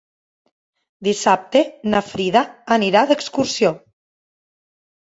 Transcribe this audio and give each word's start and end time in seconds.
Dissabte 1.07 1.63
na 1.93 2.03
Frida 2.09 2.45
anirà 2.79 3.07
d'excursió. 3.13 3.77